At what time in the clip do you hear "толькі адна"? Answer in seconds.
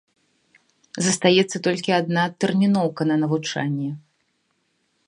1.67-2.25